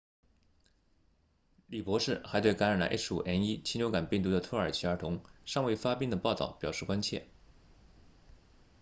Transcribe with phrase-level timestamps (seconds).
[1.67, 7.27] 李博士还对感染了 h5n1 禽流感病毒的土耳其儿童尚未发病的报道表示关切